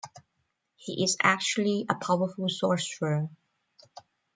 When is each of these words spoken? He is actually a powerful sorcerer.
He 0.77 1.03
is 1.03 1.15
actually 1.21 1.85
a 1.87 1.93
powerful 1.93 2.49
sorcerer. 2.49 3.29